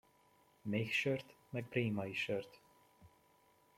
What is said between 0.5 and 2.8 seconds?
Méhsört meg brémai sört!